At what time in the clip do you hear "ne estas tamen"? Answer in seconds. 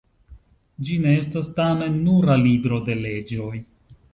1.03-1.99